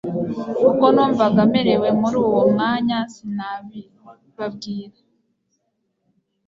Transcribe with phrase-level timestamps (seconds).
[0.69, 4.97] Uko numvaga merewe muri uwo mwanya sinabibabwira